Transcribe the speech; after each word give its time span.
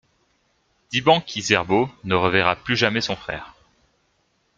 Diban 0.89 1.21
Ki-Zerbo 1.21 1.87
ne 2.05 2.15
reverra 2.15 2.55
plus 2.55 2.75
jamais 2.75 3.01
son 3.01 3.15
frère. 3.15 3.53